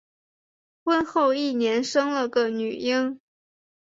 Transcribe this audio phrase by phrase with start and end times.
[0.83, 3.19] 婚后一年生了个女婴